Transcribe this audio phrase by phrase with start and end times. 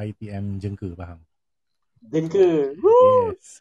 [0.00, 1.20] UITM Jengka faham?
[2.00, 2.72] Jengka.
[2.72, 3.60] Yes.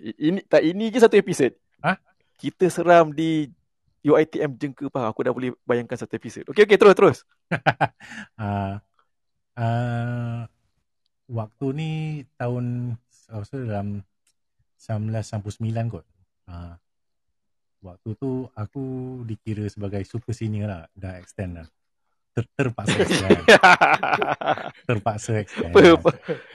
[0.00, 1.52] Ini tak ini je satu episod.
[1.84, 2.00] Ha?
[2.40, 3.52] Kita seram di
[4.00, 5.12] UITM Jengka faham.
[5.12, 6.48] Aku dah boleh bayangkan satu episod.
[6.48, 7.18] Okey okey terus terus.
[8.40, 8.80] uh,
[9.60, 10.48] uh,
[11.28, 11.90] waktu ni
[12.40, 14.00] tahun so dalam
[14.80, 16.06] 1999 kot.
[16.48, 16.74] Uh,
[17.84, 18.84] waktu tu aku
[19.28, 20.84] dikira sebagai super senior lah.
[20.96, 21.68] Dah extend lah.
[22.30, 23.42] Ter, terpaksa extend.
[24.86, 25.74] terpaksa extend.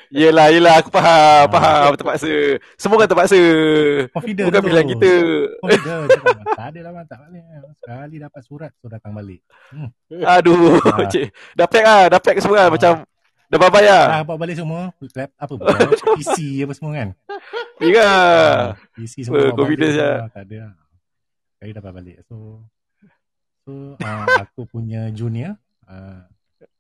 [0.07, 0.79] Yelah, yelah.
[0.79, 1.51] Aku faham.
[1.51, 1.91] Faham.
[1.99, 2.31] Terpaksa.
[2.79, 3.35] Semua kan terpaksa.
[4.15, 4.65] Confident Bukan tu.
[4.71, 5.11] pilihan kita.
[5.59, 6.07] Confident.
[6.55, 7.03] Tak ada lah.
[7.03, 7.43] Tak balik.
[7.75, 9.43] Sekali dapat surat, so datang balik.
[9.71, 9.91] Hmm.
[10.23, 10.79] Aduh.
[10.79, 11.07] Ah.
[11.11, 11.27] Cik.
[11.53, 12.01] Dah pack lah.
[12.07, 12.69] Dah pack semua kan.
[12.71, 12.91] Macam
[13.45, 14.03] dah bayar.
[14.09, 14.95] Ah, bawa balik semua.
[15.11, 15.87] Lap, apa bukan?
[16.19, 17.09] PC apa semua kan.
[17.83, 17.99] Ya.
[18.07, 18.59] Ah,
[18.95, 19.51] PC semua.
[19.51, 20.31] Bawa confidence lah.
[20.31, 20.55] Tak ada.
[20.71, 20.73] lah.
[21.55, 22.15] Sekali dapat balik.
[22.27, 22.63] So,
[23.63, 25.55] so uh, aku punya junior,
[25.89, 26.21] uh,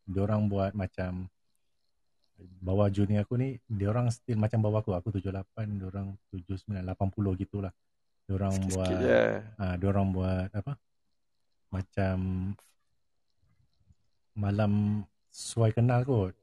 [0.05, 1.29] diorang buat macam
[2.59, 4.91] bawah junior aku ni, diorang still macam bawah aku.
[4.93, 7.73] Aku 78, diorang 79, 80 gitulah.
[8.25, 9.21] Diorang buat Sikit-sikit je.
[9.61, 10.73] Ah, uh, orang buat apa?
[11.69, 12.15] Macam
[14.35, 16.33] malam suai kenal kot.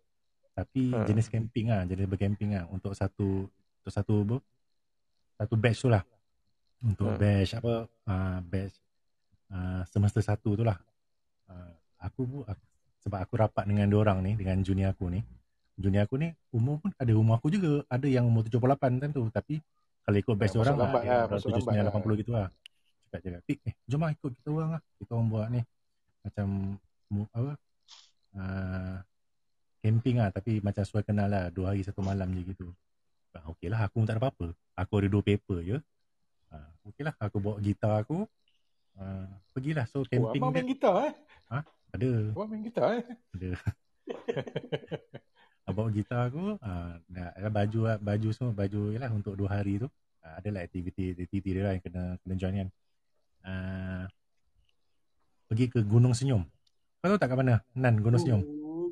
[0.52, 1.08] Tapi Ha.
[1.08, 4.36] jenis camping ah, jenis bercamping ah untuk satu untuk satu apa?
[5.42, 6.04] Satu batch tu lah.
[6.84, 7.18] Untuk Ha.
[7.18, 7.74] batch apa?
[8.06, 8.76] Ah, batch
[9.50, 10.78] ah, semester satu tu lah.
[11.50, 11.72] Ah,
[12.02, 12.64] aku aku,
[13.06, 15.22] sebab aku rapat dengan orang ni, dengan junior aku ni.
[15.78, 17.82] Junior aku ni umur pun ada umur aku juga.
[17.88, 19.24] Ada yang umur 78 kan tu.
[19.32, 19.58] Tapi
[20.02, 20.90] kalau ikut batch Ya, orang lah,
[21.30, 22.48] masuk 79 lambat 80 gitu lah.
[23.08, 24.80] Cakap cakap, "Pik, eh jom lah ikut kita orang lah.
[24.98, 25.60] Kita orang buat ni
[26.22, 26.46] macam
[27.32, 27.52] apa?
[28.32, 28.96] Uh,
[29.82, 32.70] camping lah tapi macam suai kenal lah dua hari satu malam je gitu.
[33.34, 34.54] Ah, okey lah aku pun tak ada apa-apa.
[34.78, 35.76] Aku ada dua paper je.
[36.52, 38.24] Ah, okey lah aku bawa gitar aku.
[38.92, 39.24] Uh,
[39.56, 41.12] pergilah so Oh, camping abang main dia gitar eh?
[41.92, 43.04] Ada Abang main gitar eh?
[43.36, 43.48] ada.
[45.72, 49.80] Bawa gitar aku, ah, dah ada baju lah, baju semua, baju yalah untuk dua hari
[49.80, 49.88] tu.
[50.20, 52.68] Ah, adalah aktiviti aktiviti dia lah yang kena kena join kan.
[53.40, 54.04] Ah,
[55.48, 56.44] pergi ke Gunung Senyum.
[57.00, 57.64] Kau tahu tak kat mana?
[57.72, 58.44] Nan Gunung Senyum.
[58.44, 58.88] Hmm.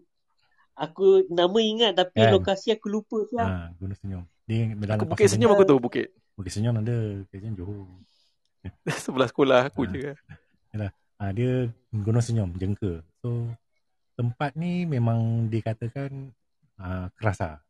[0.80, 2.32] Aku nama ingat tapi Kan?
[2.32, 3.44] lokasi aku lupa siap.
[3.44, 4.24] Ah, Gunung Senyum.
[4.48, 6.08] Dia dalam Aku Bukit Senyum aku tahu Bukit.
[6.32, 7.84] Bukit Senyum ada, Bukit Senyum Johor.
[9.04, 9.92] Sebelah sekolah aku Ah.
[9.92, 10.12] je.
[11.20, 13.04] Ah, dia Gunung Senyum, Jengka.
[13.20, 13.52] So
[14.16, 16.32] tempat ni memang dikatakan
[16.80, 17.60] ah, keras lah.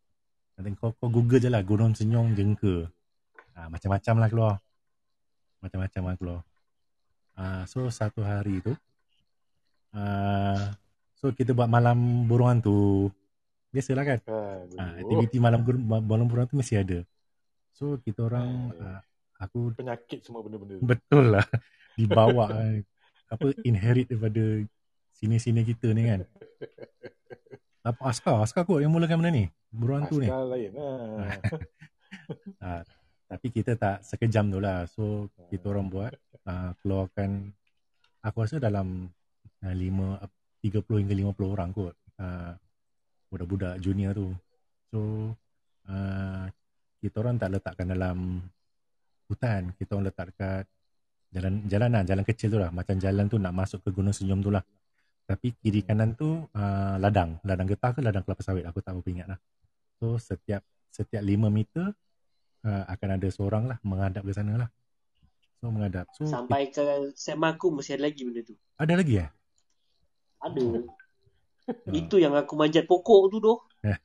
[0.54, 2.86] Nanti kau, kau google je lah Gunung Senyum Jengka.
[3.58, 4.54] Ah, macam-macam lah keluar.
[5.66, 6.40] Macam-macam lah keluar.
[7.34, 8.70] Ah, so satu hari tu
[9.98, 10.70] ah,
[11.18, 13.10] so kita buat malam burung hantu.
[13.74, 14.18] Biasalah kan.
[14.30, 14.78] Aduh.
[14.78, 15.66] Ah, aktiviti malam
[16.06, 17.02] malam burung hantu mesti ada.
[17.74, 19.02] So kita orang ah,
[19.42, 20.86] aku Penyakit semua benda-benda tu.
[20.86, 21.46] Betul lah.
[21.98, 22.86] Dibawa eh,
[23.30, 24.42] apa inherit daripada
[25.14, 26.20] sini-sini kita ni kan.
[27.80, 29.44] Apa askar, askar kot yang mulakan benda ni.
[29.70, 30.28] Burung hantu ni.
[30.28, 30.98] Askar lain lah.
[32.58, 32.82] Ah,
[33.30, 34.82] tapi kita tak sekejam tu lah.
[34.90, 37.54] So kita orang buat ah, keluarkan
[38.20, 39.06] aku rasa dalam
[39.62, 40.18] ah, lima
[40.60, 41.94] 30 hingga 50 orang kot.
[42.18, 42.58] Ah,
[43.30, 44.34] budak-budak junior tu.
[44.90, 44.98] So
[45.86, 46.50] ah,
[46.98, 48.42] kita orang tak letakkan dalam
[49.30, 49.70] hutan.
[49.78, 50.64] Kita orang letak dekat
[51.30, 52.70] jalan jalan lah, jalan kecil tu lah.
[52.74, 54.62] Macam jalan tu nak masuk ke Gunung Senyum tu lah.
[55.26, 57.38] Tapi kiri kanan tu uh, ladang.
[57.46, 58.66] Ladang getah ke ladang kelapa sawit.
[58.66, 59.38] Aku tak berapa ingat lah.
[60.02, 61.94] So setiap setiap 5 meter
[62.66, 64.70] uh, akan ada seorang lah menghadap ke sana lah.
[65.62, 66.10] So menghadap.
[66.18, 66.82] So Sampai ke
[67.14, 68.58] sema aku masih ada lagi benda tu.
[68.80, 69.30] ada lagi eh?
[70.40, 70.62] Ada.
[70.66, 71.94] Ah.
[72.00, 73.58] Itu yang aku manjat pokok tu doh.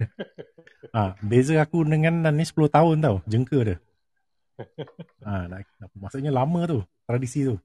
[0.96, 3.20] Ah, beza aku dengan Nan ni 10 tahun tau.
[3.28, 3.78] Jengka dia.
[5.24, 6.80] Ah, nak, maksudnya lama tu.
[7.06, 7.56] Tradisi tu.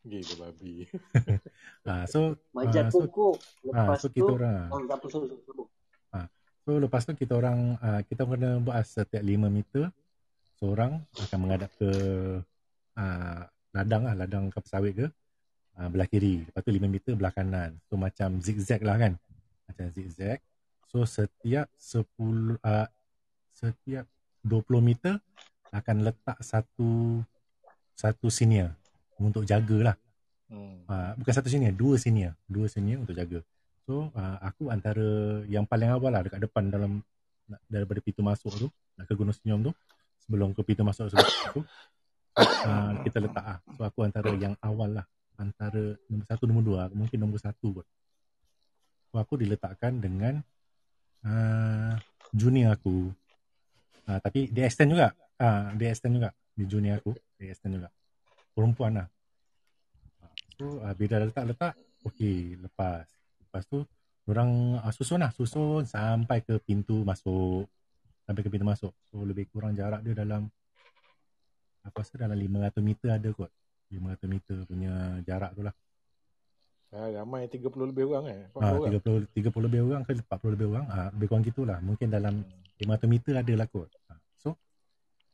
[0.00, 0.88] Gila babi.
[1.84, 3.34] Ah, so Manjat Ah, so- pokok.
[3.70, 4.14] ah, Lepas so tu.
[4.16, 5.64] kita orang apa, sorry, sorry.
[6.68, 9.88] So lepas tu kita orang uh, kita kena buat setiap 5 meter
[10.60, 11.90] seorang akan menghadap ke
[12.94, 13.40] uh,
[13.72, 15.06] ladang lah, ladang kelapa sawit ke
[15.80, 16.44] uh, belah kiri.
[16.44, 17.80] Lepas tu 5 meter belah kanan.
[17.88, 19.16] So macam zigzag lah kan.
[19.66, 20.44] Macam zigzag.
[20.92, 22.86] So setiap 10 uh,
[23.56, 24.04] setiap
[24.44, 25.16] 20 meter
[25.70, 27.22] akan letak satu
[27.94, 28.74] satu senior
[29.20, 29.94] untuk jagalah.
[30.50, 30.82] Hmm.
[30.88, 32.34] Uh, bukan satu senior, dua senior.
[32.50, 33.40] Dua senior untuk jaga.
[33.86, 37.02] So uh, aku antara yang paling awal lah dekat depan dalam
[37.66, 39.72] daripada pintu masuk tu nak ke Gunung Senyum tu
[40.22, 41.26] sebelum ke pintu masuk sebelum
[41.58, 41.60] tu
[42.38, 43.58] uh, kita letak ah.
[43.74, 45.06] So aku antara yang awal lah
[45.40, 47.86] antara nombor satu nombor dua mungkin nombor satu kot.
[49.10, 50.38] So aku diletakkan dengan
[51.26, 51.98] uh,
[52.30, 53.10] junior aku.
[54.06, 55.14] Uh, tapi dia extend juga.
[55.40, 57.16] Ah, uh, dia extend juga di junior aku.
[57.40, 57.88] Dia extend juga.
[58.52, 59.08] Perempuan lah.
[60.20, 63.08] Ah, So uh, bila letak-letak, okey lepas.
[63.40, 63.82] Lepas tu
[64.30, 67.66] Orang uh, susun lah, susun sampai ke pintu masuk.
[68.22, 68.94] Sampai ke pintu masuk.
[69.10, 70.46] So lebih kurang jarak dia dalam
[71.82, 73.50] aku rasa dalam 500 meter ada kot.
[73.90, 75.74] 500 meter punya jarak tu lah.
[76.94, 78.40] Ah, ramai 30 lebih orang eh.
[78.54, 79.02] 40 Ah, orang.
[79.02, 80.86] 30 30 lebih orang ke 40 lebih orang.
[80.86, 81.78] Ah, lebih kurang gitulah.
[81.82, 82.34] Mungkin dalam
[82.78, 83.90] 500 meter ada lah kot.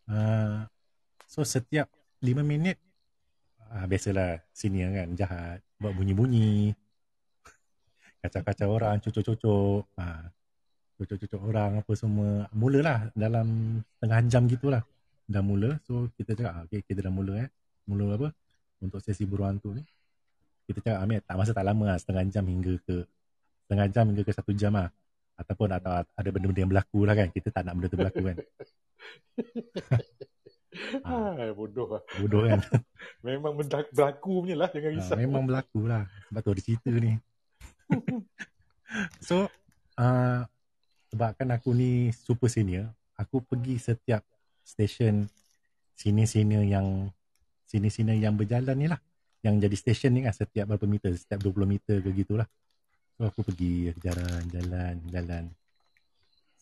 [0.07, 0.63] Uh,
[1.27, 1.91] so setiap
[2.23, 2.79] 5 minit
[3.75, 6.71] ah, biasalah senior kan jahat buat bunyi-bunyi
[8.27, 9.87] kacau-kacau orang, cucuk-cucuk.
[9.95, 10.27] Ah,
[10.99, 12.49] cucuk-cucuk orang apa semua.
[12.51, 14.83] Mulalah dalam setengah jam gitulah.
[15.27, 15.79] Dah mula.
[15.87, 17.51] So kita cakap, ah, okay, kita dah mula eh.
[17.87, 18.29] Mula apa?
[18.83, 19.83] Untuk sesi buruan tu ni.
[20.67, 21.99] Kita cakap, Amir, tak masa tak lama lah.
[22.03, 23.07] Setengah jam hingga ke
[23.67, 24.91] setengah jam hingga ke satu jam lah.
[25.37, 27.29] Ataupun atau ada benda-benda yang berlaku lah kan.
[27.31, 28.37] Kita tak nak benda tu berlaku kan.
[31.05, 32.03] Ah, bodoh lah.
[32.21, 32.61] Bodoh kan.
[33.27, 34.69] Memang berlaku punya lah.
[34.69, 35.17] Jangan Ha, risau.
[35.17, 36.05] memang berlaku lah.
[36.29, 37.13] Sebab tu ada cerita ni.
[39.29, 39.49] so,
[39.97, 40.41] uh,
[41.09, 44.21] sebabkan aku ni super senior, aku pergi setiap
[44.61, 45.31] stesen
[45.97, 47.09] senior-senior yang
[47.65, 49.01] senior-senior yang berjalan ni lah.
[49.41, 52.45] Yang jadi stesen ni kan setiap berapa meter, setiap 20 meter ke gitulah.
[53.17, 55.45] So aku pergi jalan, jalan, jalan.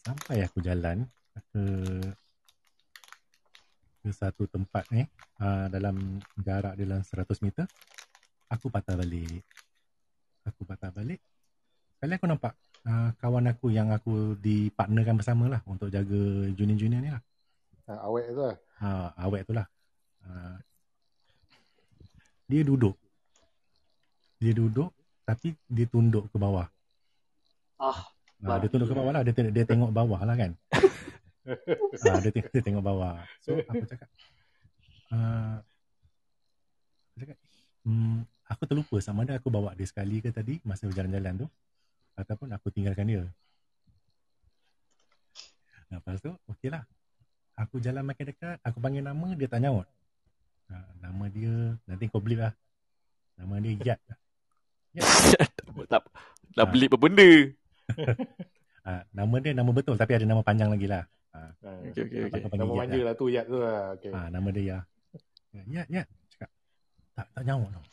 [0.06, 1.02] Sampai aku jalan
[1.50, 1.62] ke
[4.04, 5.08] ke satu tempat ni
[5.40, 7.64] uh, dalam jarak dalam 100 meter
[8.52, 9.40] aku patah balik.
[10.44, 11.24] Aku patah balik.
[11.96, 12.52] Kali aku nampak
[12.84, 17.22] uh, kawan aku yang aku dipartnerkan bersama lah untuk jaga junior-junior ni lah.
[17.88, 18.56] Ah, awet tu lah.
[18.84, 18.88] Ha,
[19.24, 19.66] awet tu lah.
[20.20, 20.56] Uh,
[22.44, 22.96] dia duduk.
[24.36, 24.92] Dia duduk
[25.24, 26.68] tapi dia tunduk ke bawah.
[27.80, 28.12] Ah,
[28.44, 29.24] Ha, dia tunduk ke bawah lah.
[29.24, 30.52] Dia, dia tengok bawah lah kan.
[31.46, 33.20] ha, dia, tengok, dia tengok bawah.
[33.44, 34.08] So aku cakap.
[35.12, 35.56] Uh,
[37.12, 37.38] aku cakap.
[37.84, 41.48] Hmm, aku terlupa sama ada aku bawa dia sekali ke tadi masa berjalan-jalan tu.
[42.14, 43.22] Ataupun aku tinggalkan dia.
[45.90, 46.82] Lepas tu, okey lah.
[47.54, 49.86] Aku jalan makin dekat, aku panggil nama, dia tak nyaut.
[50.70, 52.50] Ha, nama dia, nanti kau beli lah.
[53.38, 54.00] Nama dia Yat.
[55.90, 56.02] tak,
[56.54, 56.70] tak Ah.
[56.70, 57.30] beli apa benda.
[58.86, 61.02] Ha, nama dia nama betul tapi ada nama panjang lagi lah.
[61.64, 62.40] Ha, Okey, okey, okey.
[62.44, 63.04] aku panggil Nama Yat manja lah.
[63.08, 63.80] lah tu, Yat tu lah.
[63.96, 64.12] Okay.
[64.12, 64.78] Ha, nama dia ya.
[65.64, 66.02] Ya, ya.
[66.28, 66.50] Cakap.
[67.16, 67.84] Tak, tak nyaut tau.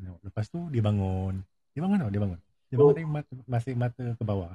[0.00, 0.20] Nyaut.
[0.24, 1.34] Lepas tu dia bangun.
[1.76, 2.40] Dia bangun tau, dia bangun.
[2.68, 4.52] Dia bangun tapi mata, masih mata ke bawah.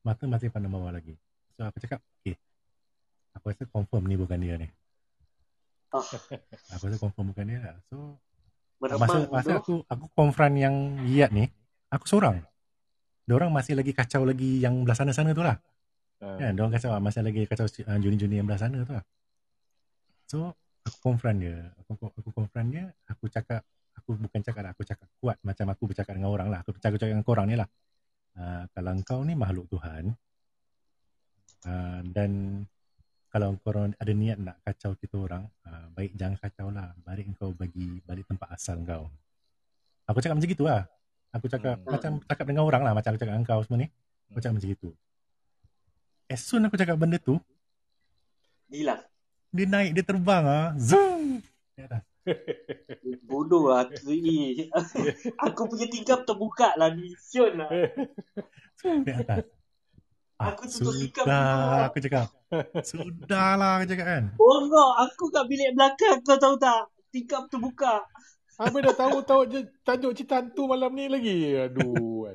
[0.00, 1.12] Mata masih pandang bawah lagi.
[1.56, 2.40] So aku cakap, okay.
[3.36, 4.68] Aku rasa confirm ni bukan dia ni.
[5.92, 6.00] Ah.
[6.78, 7.76] Aku rasa confirm bukan dia lah.
[7.92, 8.16] So
[8.80, 11.48] masa, masa aku aku confront yang Yat ni,
[11.92, 12.40] aku seorang.
[13.24, 15.56] Diorang masih lagi kacau lagi yang belah sana-sana tu lah.
[16.22, 16.36] Ah.
[16.38, 19.04] Kan, diorang kacau masih lagi kacau uh, juni-juni yang belah sana tu lah.
[20.30, 20.54] So,
[20.86, 21.72] aku confront dia.
[21.84, 23.62] Aku, aku confront dia, aku cakap,
[23.96, 26.62] aku bukan cakap lah, aku cakap kuat macam aku bercakap dengan orang lah.
[26.62, 27.68] Aku cakap cakap dengan korang ni lah.
[28.34, 30.10] Uh, kalau kau ni makhluk Tuhan,
[31.70, 32.62] uh, dan
[33.34, 36.94] kalau korang ada niat nak kacau kita orang, uh, baik jangan kacau lah.
[37.02, 39.10] Balik kau bagi balik tempat asal kau.
[40.06, 40.86] Aku cakap macam gitu lah.
[41.34, 41.90] Aku cakap Hmm.
[41.90, 42.92] macam cakap dengan orang lah.
[42.94, 43.88] Macam aku cakap dengan kau semua ni.
[44.30, 44.90] Aku cakap macam gitu.
[46.34, 47.38] As soon aku cakap benda tu,
[48.66, 48.98] Hilang.
[49.54, 50.68] dia naik, dia terbang ah.
[50.74, 51.38] Zoom.
[51.78, 52.02] Atas.
[53.28, 54.66] Bodoh lah tu ni.
[55.46, 57.14] aku punya tingkap terbuka lah ni.
[57.14, 57.70] Siun lah.
[58.74, 59.46] Zoom di atas.
[60.34, 61.86] Ah, Aku tutup dulu sudah lah.
[61.86, 62.26] aku cakap.
[62.82, 64.24] Sudahlah aku cakap kan.
[64.34, 64.92] Bongok.
[65.06, 66.90] Aku kat bilik belakang kau tahu tak?
[67.14, 68.02] Tingkap terbuka.
[68.54, 71.54] Habis dah tahu tahu je tajuk cerita hantu malam ni lagi.
[71.54, 72.34] Aduh.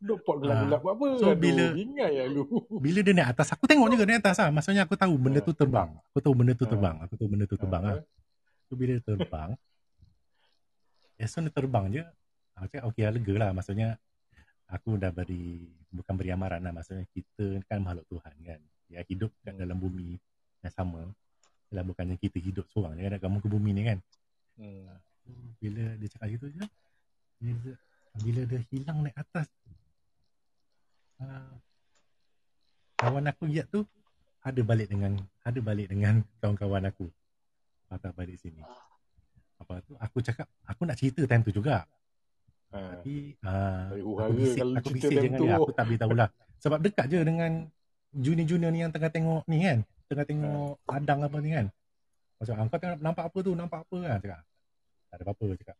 [0.00, 1.06] Duk pot gelap-gelap buat apa?
[1.20, 2.46] So, Aduh, bila- Ingat ya lu.
[2.80, 4.50] Bila dia naik atas, aku tengok juga naik atas lah.
[4.54, 5.90] Maksudnya aku tahu benda tu terbang.
[6.10, 6.70] Aku tahu benda tu Ah.
[6.70, 6.96] terbang.
[7.04, 7.98] Aku tahu benda tu terbang lah.
[8.00, 8.04] Ah.
[8.70, 9.50] So bila dia terbang,
[11.26, 12.02] soon dia terbang je,
[12.54, 13.50] aku cakap okay lah, lega lah.
[13.50, 13.88] Maksudnya
[14.70, 16.72] aku dah beri, bukan beri amaran lah.
[16.72, 18.60] Maksudnya kita kan makhluk Tuhan kan.
[18.86, 20.16] Ya hidup kat dalam bumi
[20.62, 21.02] yang sama.
[21.74, 23.98] Lah bukannya kita hidup seorang je kan kat muka bumi ni kan.
[24.54, 24.86] Hmm.
[25.58, 26.64] Bila dia cakap gitu je,
[27.38, 27.70] bila,
[28.22, 29.46] bila dia hilang naik atas,
[31.22, 31.54] uh,
[33.50, 33.82] Yat tu
[34.40, 37.10] ada balik dengan ada balik dengan kawan-kawan aku
[37.90, 38.62] patah balik sini.
[39.60, 41.84] Apa tu aku cakap aku nak cerita time tu juga.
[42.70, 42.94] Ah.
[42.94, 45.44] Tapi uh, aku bisik, aku bisik tu.
[45.44, 45.58] dia.
[45.58, 46.30] Aku tak beritahu lah.
[46.62, 47.66] Sebab dekat je dengan
[48.14, 49.82] junior-junior ni yang tengah tengok ni kan.
[50.06, 51.66] Tengah tengok ladang apa ni kan.
[52.40, 54.18] Macam kau tengok nampak apa tu, nampak apa kan.
[54.22, 54.42] Cakap.
[55.10, 55.76] Tak ada apa-apa cakap.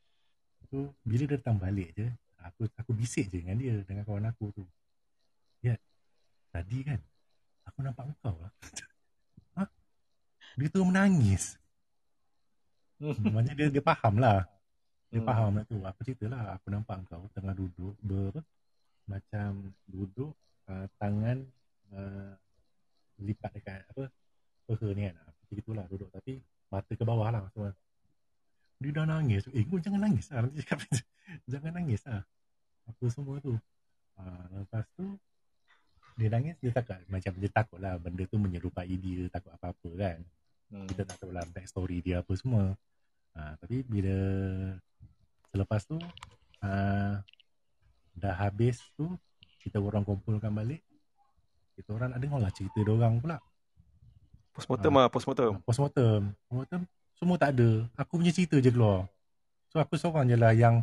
[0.71, 2.07] So, bila dia datang balik je,
[2.43, 4.65] aku aku bisik je dengan dia, dengan kawan aku tu.
[5.63, 5.79] Ya,
[6.51, 7.01] tadi kan,
[7.81, 8.53] aku nampak engkau lah.
[9.57, 9.65] ha?
[10.61, 11.57] Dia tu menangis.
[13.01, 14.45] Maksudnya dia, dia faham lah.
[15.09, 15.29] Dia Hmm.
[15.33, 15.81] faham lah tu.
[15.81, 18.45] Aku cerita lah, aku nampak engkau tengah duduk ber,
[19.09, 20.37] macam duduk
[20.69, 21.41] uh, tangan
[21.97, 22.37] uh,
[23.25, 24.13] lipat dekat apa
[24.69, 25.17] peha ni kan.
[25.17, 27.73] Ah, Macam gitulah duduk tapi mata ke bawah lah semua.
[28.77, 29.49] Dia dah nangis.
[29.57, 30.45] Eh, kau jangan nangis lah.
[30.45, 30.85] Nanti cakap,
[31.51, 32.21] jangan nangis lah.
[32.85, 33.57] Apa semua tu.
[34.21, 35.17] Uh, lepas tu,
[36.21, 37.01] dia nangis, dia takut.
[37.09, 40.19] Macam dia takut lah benda tu menyerupai dia, takut apa-apa kan.
[40.71, 40.87] Hmm.
[40.87, 41.43] Kita tak tahu lah
[42.01, 42.75] dia apa semua.
[43.37, 44.17] Uh, tapi bila
[45.55, 45.97] selepas tu,
[46.65, 47.15] uh,
[48.17, 49.07] dah habis tu,
[49.61, 50.83] kita orang kumpulkan balik.
[51.77, 53.39] Kita orang nak dengar lah cerita dia orang pula.
[54.51, 55.07] Postmortem Ah.
[55.07, 55.53] ah, postmortem.
[55.57, 56.21] Ah, Postmortem.
[56.49, 56.83] Postmortem
[57.21, 57.85] semua tak ada.
[58.01, 59.05] Aku punya cerita je keluar.
[59.69, 60.81] So aku seorang je lah yang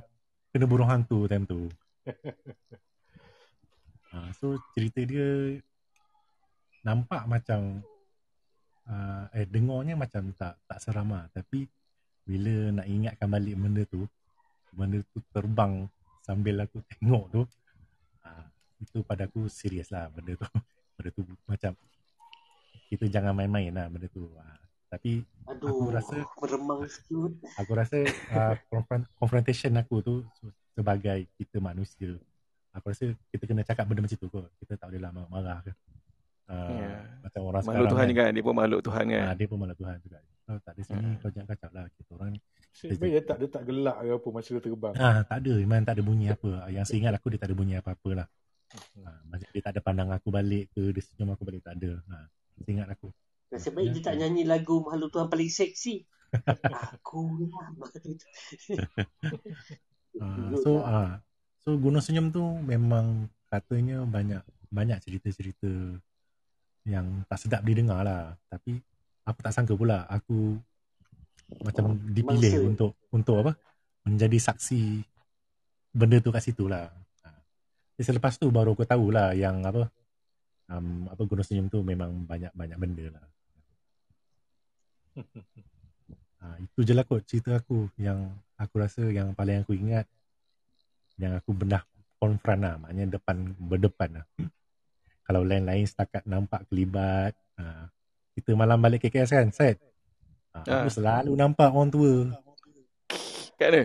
[0.53, 1.65] kena burung hantu time tu.
[4.13, 5.57] ha, so cerita dia
[6.85, 7.81] nampak macam
[8.87, 11.27] uh, eh dengarnya macam tak tak seram lah.
[11.29, 11.67] Tapi
[12.23, 14.03] bila nak ingatkan balik benda tu,
[14.69, 15.87] benda tu terbang
[16.21, 17.41] sambil aku tengok tu,
[18.21, 18.45] uh,
[18.77, 20.47] itu pada aku serius lah benda tu.
[20.95, 21.71] benda tu macam
[22.87, 24.27] kita jangan main-main lah benda tu.
[24.27, 27.31] Uh, tapi Aduh, Aku rasa- meremang sikit.
[27.55, 27.97] aku rasa
[28.31, 30.13] uh, confront- confrontation aku tu
[30.71, 32.15] sebagai kita manusia
[32.71, 35.71] aku rasa kita kena cakap benda macam tu kot kita tak boleh lah marah ke
[36.47, 36.91] uh, Ya.
[37.23, 38.31] macam orang Makhluk sekarang Tuhan kan, juga kan.
[38.33, 39.23] Dia pun makhluk Tuhan kan.
[39.27, 41.15] Ah, dia pun malah Tuhan juga kau tak ada sini Ah.
[41.19, 42.29] kau jangan kacau lah kita orang
[42.87, 44.93] baik dia tak dia tak gelak ke apa masa dia terbang.
[44.95, 47.75] ah, tak ada memang tak ada bunyi apa yang seingat aku dia tak ada bunyi
[47.75, 48.27] apa-apa lah
[49.03, 51.99] ah, macam dia tak ada pandang aku balik ke dia senyum aku balik tak ada
[52.07, 52.25] ah,
[52.63, 53.11] seingat aku
[53.51, 56.03] Nasib baik dia tak nyanyi lagu Makhluk Tuhan paling seksi.
[56.99, 58.19] Aku lah makhluk
[60.17, 61.19] Ah, so ah
[61.61, 64.41] so Gunung Senyum tu memang katanya banyak
[64.73, 65.69] banyak cerita-cerita
[66.87, 68.33] yang tak sedap didengar lah.
[68.47, 68.79] Tapi
[69.27, 70.55] aku tak sangka pula aku
[71.63, 72.69] macam dipilih Mangsa.
[72.71, 73.51] untuk untuk apa?
[74.07, 75.03] Menjadi saksi
[75.91, 76.87] benda tu kat situ lah.
[77.27, 77.39] Ah.
[77.99, 79.91] Jadi selepas tu baru aku tahulah yang apa
[80.71, 83.25] um, apa Gunung Senyum tu memang banyak-banyak benda lah.
[86.37, 88.29] Ha, itu je lah kot cerita aku yang
[88.61, 90.05] aku rasa yang paling aku ingat
[91.17, 91.81] yang aku benar
[92.21, 94.25] konfront lah maknanya depan berdepan lah
[95.27, 97.91] kalau lain-lain setakat nampak kelibat ha,
[98.33, 99.77] kita malam balik KKS kan set
[100.55, 100.81] ha, Ah.
[100.81, 102.13] aku selalu nampak orang tua
[103.57, 103.83] Kat mana?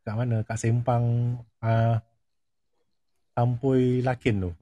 [0.00, 1.04] kat mana kat Sempang
[1.62, 2.00] ha,
[3.32, 4.52] Tampoi Lakin tu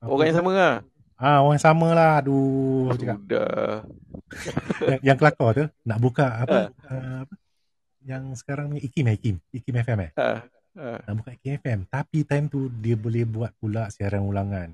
[0.00, 0.74] Apa Orang yang sama lah.
[1.20, 2.24] Ah, orang yang sama lah.
[2.24, 3.20] Aduh, aku cakap.
[3.20, 3.84] Sudah.
[4.88, 6.72] yang, yang kelakar tu nak buka apa?
[6.88, 6.88] Ah.
[6.88, 7.34] Uh, apa?
[8.00, 9.36] Yang sekarang ni Ikim eh, Ikim.
[9.52, 10.10] Ikim FM eh.
[10.16, 10.28] Ha.
[10.80, 11.04] Ha.
[11.04, 11.78] Nak buka Ikim FM.
[11.92, 14.72] Tapi time tu dia boleh buat pula siaran ulangan.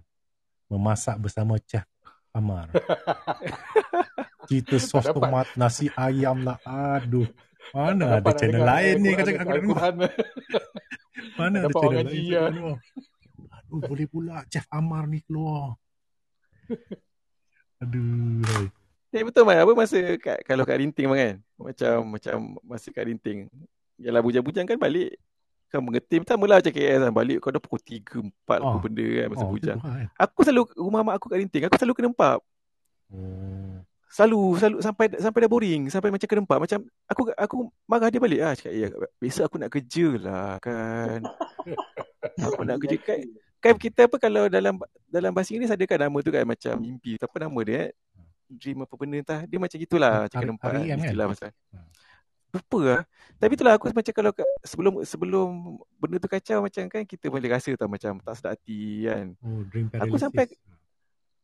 [0.66, 1.86] Memasak bersama Chef
[2.34, 2.68] Amar.
[4.46, 6.58] Cerita sos tomat, nasi ayam lah.
[6.66, 7.26] Aduh.
[7.74, 9.58] Mana ada channel lain ni cakap aku dengar.
[9.58, 9.94] Al-Quran.
[11.38, 12.78] Mana ada channel lain lah.
[13.58, 15.74] Aduh, boleh pula Chef Amar ni keluar.
[17.82, 18.70] Aduh.
[19.14, 21.34] Eh betul Mai, apa masa kat, kalau kat Rinting kan?
[21.56, 23.50] Macam macam masa kat Rinting.
[23.98, 25.16] Yalah bujang-bujang kan balik
[25.76, 27.12] kan mengetim sama lah macam KS kan.
[27.12, 28.78] Balik kau dah pukul 3, 4 Oh.
[28.78, 29.76] benda kan masa Oh, bujang.
[29.76, 30.06] tu kan.
[30.16, 32.38] Aku selalu rumah mak aku kat Rinting, aku selalu kena empat.
[33.08, 33.76] Oh.
[34.08, 36.58] Selalu selalu sampai sampai dah boring, sampai macam kena empat.
[36.58, 37.54] Macam aku aku
[37.84, 41.20] marah dia balik ah cakap ya besok aku nak kerja lah kan.
[42.46, 43.18] aku nak kerja kan
[43.56, 47.18] kan kita apa kalau dalam dalam bahasa Inggeris ada kan nama tu kan macam mimpi
[47.18, 47.90] apa nama dia eh?
[48.48, 50.98] dream apa benda entah dia macam gitulah macam kena empat kan?
[51.02, 51.86] istilah pasal Hmm.
[52.56, 53.02] Lupa lah
[53.36, 54.32] tapi itulah aku macam kalau
[54.64, 55.48] sebelum sebelum
[56.00, 59.26] benda tu kacau macam kan kita boleh rasa tau macam tak sedap hati kan.
[59.44, 60.20] Oh, dream Aku paralysis.
[60.24, 60.56] sampai-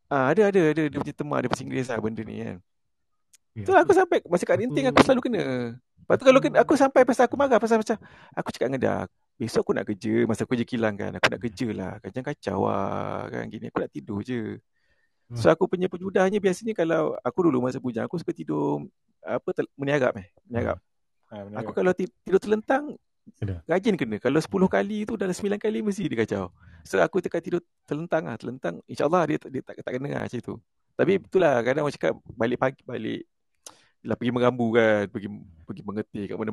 [0.09, 2.57] ah ada ada ada dia punya tema dia bahasa Inggeris lah benda ni kan.
[3.53, 5.45] Ya, tu aku sampai masa kat Rinting aku selalu kena.
[5.77, 7.97] Lepas tu kalau kena, aku sampai pasal aku marah pasal macam
[8.33, 8.97] aku cakap dengan dia
[9.37, 11.93] besok aku nak kerja masa aku kerja kilang kan aku nak kerja lah.
[12.09, 14.57] Jangan kacau lah kan gini aku nak tidur je.
[15.33, 18.89] So aku punya penjudahnya biasanya kalau aku dulu masa bujang aku suka tidur
[19.21, 20.81] apa tel, meniarap eh meniarap
[21.33, 21.65] Ha, benar.
[21.65, 22.93] aku kalau ti- tidur terlentang
[23.41, 23.65] Kena.
[23.65, 24.21] rajin kena.
[24.21, 26.53] Kalau 10 kali tu dalam 9 kali mesti dia kacau.
[26.85, 28.85] So aku tekan tidur terlentang lah terlentang.
[28.85, 30.55] Insyaallah dia, dia tak, tak kena lah macam tu.
[30.93, 33.23] Tapi itulah kadang orang cakap balik pagi balik
[34.03, 35.29] lah pergi mengambu kan pergi
[35.63, 36.51] pergi mengetih kat mana